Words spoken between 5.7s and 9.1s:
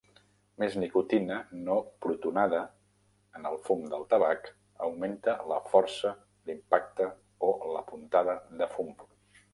"força", l'"impacte" o la "puntada" de fum.